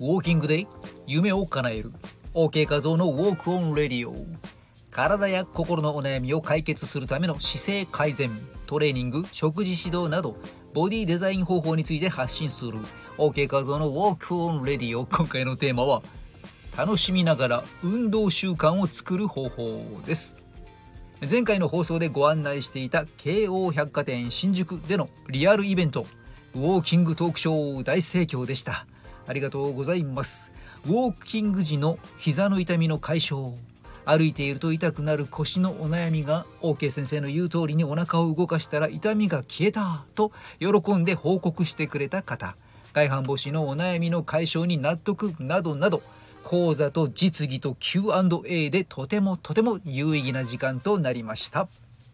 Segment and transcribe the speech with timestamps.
[0.00, 0.66] ウォーキングで
[1.06, 1.92] 夢を叶える。
[2.32, 4.14] OK 画像の Walk on Radio。
[4.90, 8.30] 体や心のお悩みを解決するための姿勢改善。
[8.66, 10.36] トレーニング食事指導など
[10.72, 12.78] ボディデザイン方法について発信する。
[13.18, 15.04] OK 画像の Walk on Radio。
[15.04, 16.02] 今回のテーマは
[16.78, 20.42] 楽しみながら運動習慣を作る方法です。
[21.30, 26.06] 前回の放送でご案内していた京王百貨店新宿でのリアルイベント
[26.54, 28.86] ウォーキングトークショー大盛況でした。
[29.30, 30.50] ありがとうございます。
[30.86, 33.52] ウォーキング時の膝の痛みの解消。
[34.04, 42.56] 歩いていると痛くなる腰のお悩みが OK 先生の言う通りにお腹を動かしたら痛みが消えたと喜んで報告してくれた方。
[42.92, 46.02] 外反母趾のお悩みの解消に納得などなど
[46.42, 51.68] 講座と実技と Q&A でとてもとても有意義な時間となりました。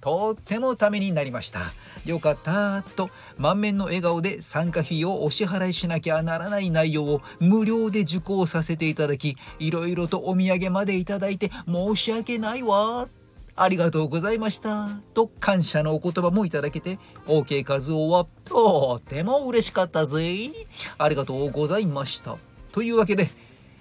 [0.06, 1.72] とってもためになりました。
[2.04, 13.08] よかったと満面の笑顔で参加費をお支払いしなきゃならない内容を無料で受講させていただき、いろいろとお土産までいただいて申し訳ないわ。
[13.56, 14.90] ありがとうございました。
[15.12, 20.52] と感謝のお言葉もいただけて、OK 和夫はとても嬉しかったぜ。
[20.98, 22.36] ありがとうございました。
[22.70, 23.28] というわけで、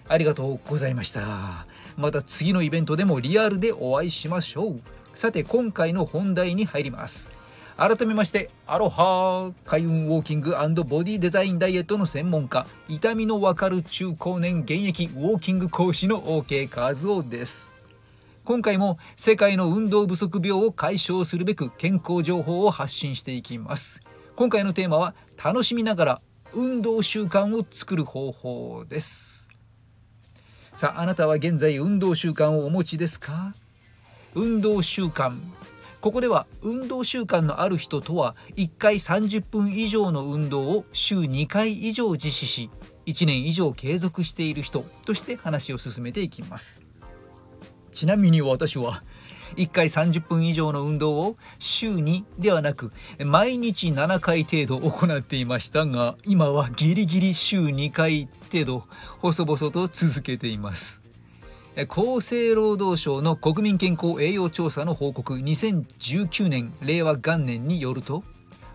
[0.07, 1.67] ありがとうございました。
[1.97, 4.81] また次のイベントでもリアルでお会いしましょう。
[5.15, 7.31] さて今回の本題に入ります。
[7.77, 10.51] 改めましてアロハ開運ウォーキング
[10.85, 17.73] ボディデザインダイエットの専門家痛みのわかる中高年現役ウォーキング講師の OK 和夫です。
[18.43, 24.01] 今回も世界の運動不足病を解消するべく健康情報を発信していきます。
[24.35, 26.21] 今回のテーマは楽しみながら
[26.53, 29.49] 運動習慣を作る方法です。
[30.75, 33.53] さああなたは現在運動習慣をお持ちですか？
[34.35, 35.33] 運動習慣。
[36.01, 42.69] ここでは運動習慣のある人とは1回30分以上の運動を週2回以上実施し
[43.07, 46.83] 1年以上継続している人として話を進めていきます。
[47.91, 49.03] ちなみに私は
[49.55, 52.91] 1回30分以上の運動を週2ではなく
[53.25, 58.83] 毎日7回程度行っていましたが今はギリギリ週2回程度
[59.19, 61.04] 細々と続けています。
[61.83, 68.23] 厚生労働省の国民健康栄養調査の報告2019年令和元年によると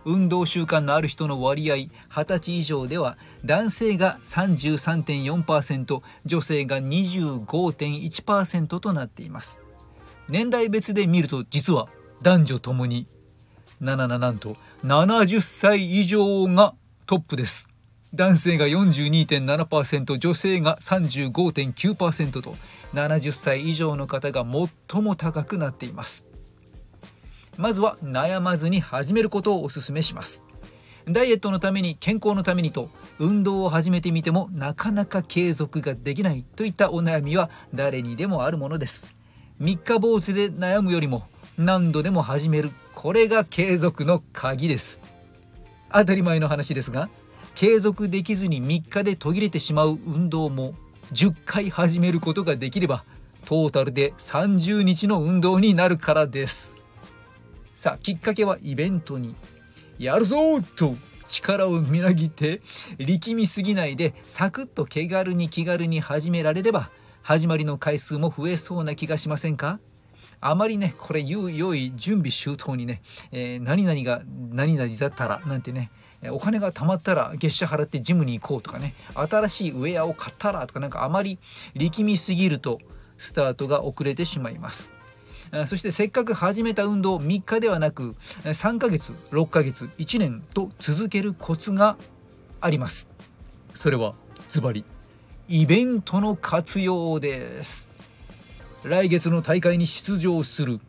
[0.04, 1.76] 運動習慣のある人の割合
[2.10, 9.60] 20歳以上では男性が33.4%女性が25.1%となっています。
[10.28, 11.88] 年代別で見ると実は
[12.22, 13.06] 男女ともに
[13.80, 16.74] 77なんと70歳以上が
[17.06, 17.69] トップです。
[18.14, 22.56] 男性が42.7%女性が35.9%と
[22.92, 24.44] 70歳以上の方が
[24.90, 26.24] 最も高くなっています。
[27.56, 30.42] まずは悩まずに始めることをお勧めします。
[31.06, 39.14] ダイエットのために健康のためにと運動を始めてみてもなかなか継続ができないといったお悩みは誰にでもあるものです。
[39.58, 41.24] 三日坊主で悩むよりも
[41.56, 45.00] 何度でも始めるこれが継続の鍵です。
[45.92, 47.08] 当たり前の話ですが
[47.54, 50.74] 継続できずに3日で途切れてしまう運動も
[51.12, 53.04] 10回始めることができれば
[53.46, 56.76] トータルで30日の運動になるからです。
[57.74, 59.34] さあきっかけはイベントに。
[59.98, 60.36] やるぞ
[60.76, 60.94] と
[61.28, 62.62] 力をみなぎって
[62.98, 66.90] 力みすぎないでサクッと気軽に気軽に始められれば
[67.22, 69.78] 始まりの回数も増えそうな気がしませんか？
[70.40, 75.90] あまりねこれ言う用意準備周到にね、えー、何々が何々だったらなんてね
[76.28, 78.94] お金が貯まったら月謝払ってジムに行こうとかね。
[79.14, 81.38] 新しいウェアを買ったらとかなんかあまり
[81.74, 82.78] 力みすぎると
[83.16, 84.92] スタートが遅れてしまいます。
[85.66, 88.12] そしてせっかく始めた運動3日ではなく
[88.44, 91.96] 3ヶ月6ヶ月1年と続けるコツが
[92.60, 93.08] あります。
[93.74, 94.14] それは
[94.48, 94.84] ズバリ
[95.48, 97.90] イベントの活用です。
[98.84, 100.80] 来月の大会に出場する。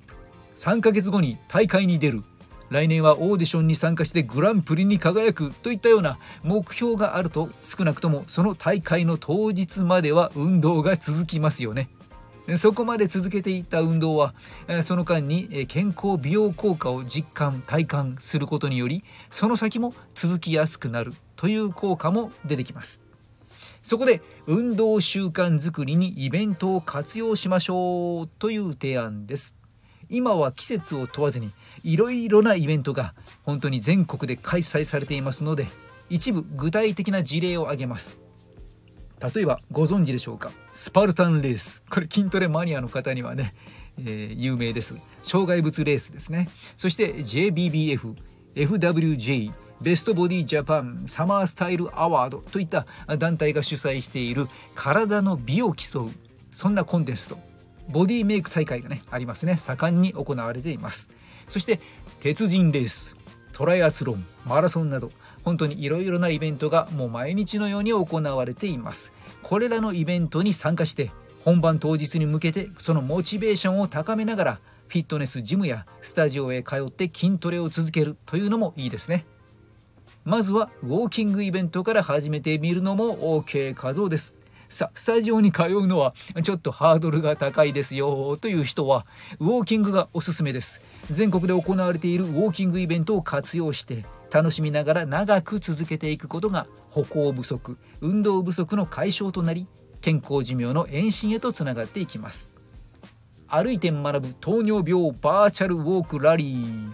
[0.55, 2.23] 3ヶ月後に大会に出る。
[2.71, 11.89] 来年はオーディションに参加してグランプリに輝くといったような目標があると少なくともその大会の当日までは運動が続きますよね。
[12.57, 14.33] そこまで続けていた運動は
[14.83, 23.01] その間に健康美容効果を実感体感することによりその先も続きやすくなるという効果も出てきます
[23.83, 29.55] そこで運動習慣づくりにイベントを活用しましょうという提案です
[30.09, 31.51] 今は季節を問わずに
[31.83, 33.13] いろいろなイベントが
[33.43, 35.67] 本当に全国で開催されていますので
[36.09, 38.19] 一部具体的な事例を挙げます。
[39.33, 40.51] 例えばご存知でしょうか？
[40.73, 41.83] スパルタンレース。
[41.89, 43.53] これ筋トレマニアの方にはね、
[43.99, 44.95] えー、有名です。
[45.21, 46.49] 障害物レースですね。
[46.75, 48.15] そして JBBF
[48.55, 52.85] FWJ ベストボディジャパンサマースタイルアワードといった
[53.17, 56.11] 団体が主催している体の美を競う
[56.51, 57.37] そんなコンテスト。
[57.89, 59.57] ボディメイク大会がねありますね。
[59.57, 61.11] 盛んに行われています。
[61.47, 61.79] そして
[62.19, 63.15] 鉄人レース
[63.53, 65.11] トライアスロンマラソンなど
[65.43, 69.11] 本当にいろいろなイベントがもう毎日のように行われています。
[69.41, 71.11] これらのイベントに参加して
[71.43, 79.25] 本番当日に向けてそのモチベーションを高めながらフィットネスジムやスタジオへ通って筋トレを続けるというのもいいですね。
[80.23, 84.35] まずはウォーキングイベントから始めてみるのも OK 画像です。
[84.71, 89.05] さスタジオに通うのはちょっとハードルが高いですよという人は
[89.39, 90.81] ウォーキングがおすすめです。
[91.09, 99.67] 全国で行われているウォーキングイベントを活用して楽しみながら長く続けていくことが歩行不足運動不足の解消となり
[99.99, 102.53] 健康寿命の延伸へとつながっていきます。
[103.49, 106.91] 歩いて学ぶ糖尿病バーチャルウォークラリー。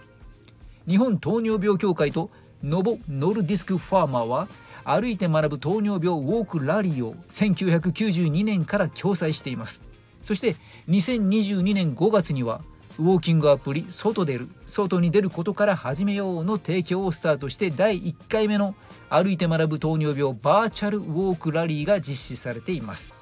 [0.88, 2.30] 日本糖尿病協会と
[2.64, 4.48] ノボ・ノルディスク・ファーマーは
[4.84, 9.82] 歩いて学ぶ糖尿病ウォークラリーを1992年から共催しています。
[10.22, 10.56] そして
[10.88, 12.60] 2022年5月には
[12.98, 18.74] ウォーキングアプリ「外出る」外に出ることから始めようの提供をスタートして第1回目の
[19.08, 23.14] 歩いて学ぶ糖尿病バーチャルウォークラリーが実施されています。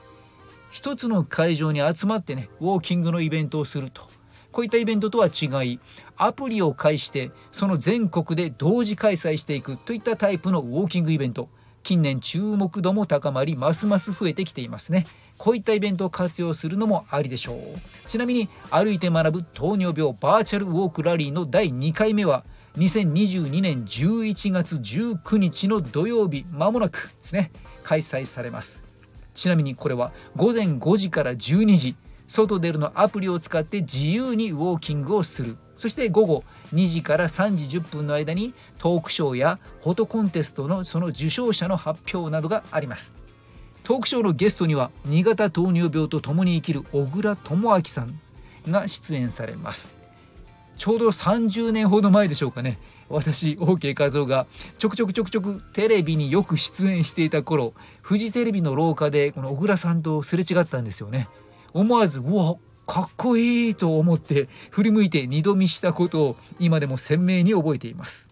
[0.71, 4.16] 一つの会場に集まってねウォーキングのイベントをすると。
[4.57, 5.81] こういったイベントとは違い
[6.17, 11.51] アプリを介してその全国で同時開催していくといったタイプのウォーキングイベント
[11.83, 15.05] 近年注目度も高まりますます増えてきていますね。
[15.37, 17.59] こういったイベントを活用するのもありでしょう。
[18.09, 22.45] ちなみに歩いて学ぶ糖尿病バーチャルウォークラリーの第2回目は
[22.79, 27.53] 2022年11月19日の土曜日まもなくですね
[27.85, 28.83] 開催されます。
[29.35, 31.95] ちなみにこれは午前5時から12時
[32.27, 35.57] 外出るのアプリを使って自由にウォーキングをする。
[35.77, 36.45] そして午後
[36.75, 43.15] 2時から3時10分の間にトークショーやフォトコンテストのその受賞者の発表などがあります。
[43.85, 48.21] トークショーのゲストには2型糖尿病と共に生きる小倉智明さん
[48.69, 49.95] が出演されます。
[50.77, 52.79] ちょうど30年ほど前でしょうかね。
[53.09, 54.47] 私 OK 和夫が
[54.79, 61.29] ちょくちょくちょくちょくテレビによく出演していた頃フジテレビの廊下でこの小倉さんとすれ違ったんですよね。
[61.73, 68.31] 思わずうわかっこいいと思って振り向いて二度見したことを今でも鮮明に覚えています。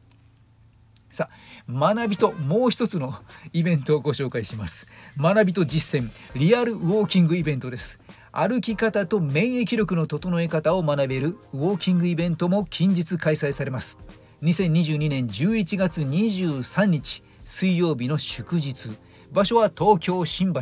[1.11, 3.15] さあ学びともう一つの
[3.53, 4.87] イベントをご紹介します。
[5.19, 8.01] 学びと実践リアルウォーキングイベントです。
[8.33, 13.99] 歩き方と免疫力の整え方を学べるウォーキングイベントも近日開催されます。
[14.43, 18.91] 2022年11月23日水曜日の祝日。
[19.33, 20.61] 場所は東京新橋。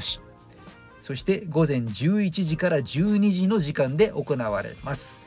[1.02, 5.20] そして午前11時から12時の時間で行われます。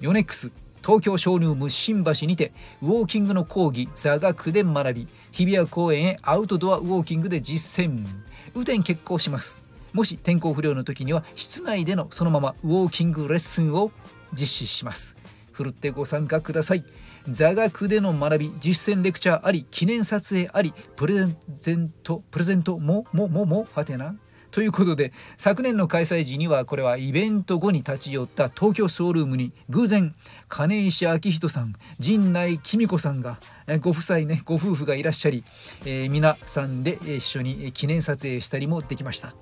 [0.00, 0.50] ヨネックス
[0.82, 8.06] 東京ショールーム新橋にてウォーキングの講義座学で学び日比谷公園へアウトドアウォーキングで実践。
[8.54, 9.62] 雨天決行します。
[9.92, 13.92] もし天候不良の時には室内でのそのままウォーキングレッスンを
[14.32, 15.16] 実施します。
[15.52, 16.84] ふるってご参加ください。
[17.28, 21.26] 座学での学び実践レクチャーあり記念撮影ありプレ
[21.58, 24.14] ゼントプレゼントももももはてな。
[24.50, 30.14] ということで昨年の開催時にはこれはイベント後に立ち寄った東京ソールームに偶然
[30.48, 33.38] 金石明人さん陣内紀美子さんが
[33.80, 35.44] ご夫妻ねご夫婦がいらっしゃり、
[35.82, 39.32] えー、皆さんで一緒に記念撮影したりもできました。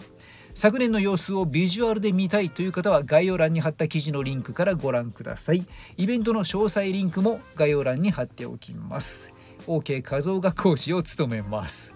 [0.55, 5.65] 昨年の様子をビジュアルで見たいという方は概要欄に貼った記事のリンクからご覧ください。
[5.97, 9.33] イベントの詳細リンクも概要欄に貼っておきます。
[9.69, 11.95] OK 画像が講師を務めます。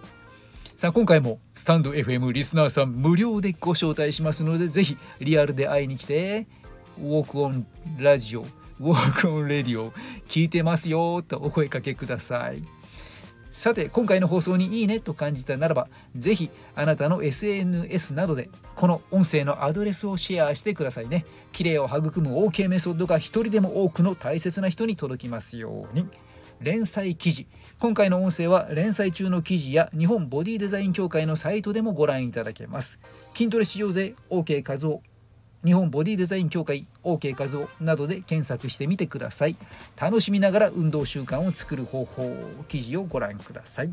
[0.82, 6.48] さあ今回もスタンド FM リスナーさん無料でご招待しますのでぜひリアルで会いに来て
[6.98, 7.64] ウォークオン
[8.00, 9.92] ラジオウォークオンレディオ
[10.26, 12.64] 聞いてますよとお声かけください。
[13.52, 15.86] さて今回の放送にいいねと感じたならば
[16.16, 21.26] ぜひあなたの SNS などでこの音声のアドレスをシェアしてくださいね。
[21.52, 26.08] 綺麗を育む OK メソッドが一人でも多くの大切な人に届きますように。
[26.62, 27.46] 連載記事。
[27.78, 33.00] 今回の音声は連載中の記事や日本ボディデザイン協会のサイトでもご覧いただけます。
[33.34, 35.02] 筋トレ市場税 OK 画像。
[35.64, 39.56] 日本ボディデザイン協会 OK 画像などで検索してみてください。
[40.00, 42.32] 楽しみながら運動習慣を作る方法
[42.68, 43.92] 記事をご覧ください。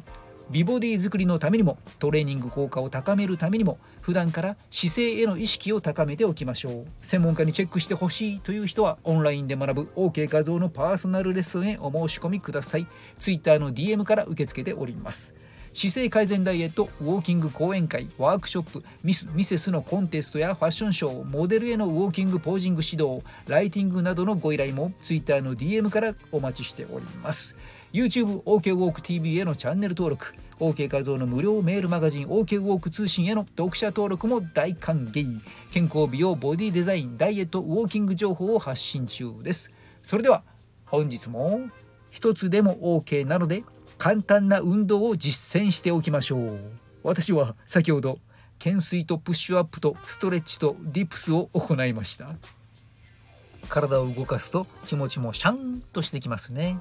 [0.49, 6.85] 美ボディ作りのためにもトレーニング効果を高めるためにも普段から姿勢への意識を高めておきましょう。
[7.01, 12.87] 専門家にチェックしてほしいという人はオンラインで学ぶ OK 画像のパーソナルレッスンへお申し込みください。
[13.19, 15.35] Twitter の DM から受け付けております。
[15.73, 27.55] 姿勢改善ダイエットウォーキング講演会ワークショップミス・ミセスのコンテストやファッションショーモデルへのウォーキングポージング指導ライティングなどのご依頼も Twitter の DM からお待ちしております。
[27.93, 35.39] YouTube OK ウォーク TV へのチャンネル登録 OK 画像の無料メールマガジン OK ウォーク通信への読者登録も大歓迎。
[35.71, 39.71] 健康美容ボディデザインダイエットウォーキング情報を発信中です。
[40.03, 40.43] それでは
[40.85, 41.69] 本日も
[42.09, 43.63] 一つでも OK なので
[43.99, 46.59] 簡単な運動を実践しておきましょう。
[47.03, 48.17] 私は先ほど
[48.57, 52.29] 懸垂とプッシュアップとストレッチとディプスを行いました。
[53.67, 56.79] 体を動かすと気持ちもシャンとしてきますね。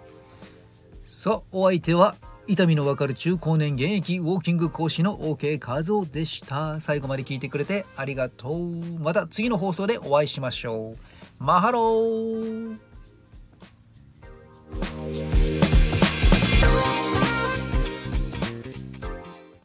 [1.03, 2.15] さあお相手は
[2.47, 6.81] 痛みのわかる中高年現役ウォーキング講師の OK 画像でした。
[6.81, 9.01] 最後まで聞いてくれてありがとう。
[9.01, 10.97] また次の放送でお会いしましょう。
[11.41, 12.88] マハロー